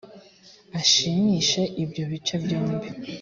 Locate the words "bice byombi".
2.11-2.87